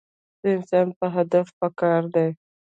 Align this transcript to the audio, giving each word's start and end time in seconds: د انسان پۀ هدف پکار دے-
د 0.41 0.43
انسان 0.57 0.87
پۀ 0.97 1.05
هدف 1.15 1.47
پکار 1.59 2.01
دے- 2.13 2.25